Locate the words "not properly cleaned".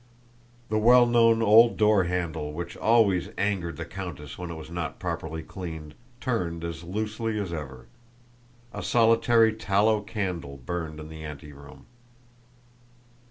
4.71-5.93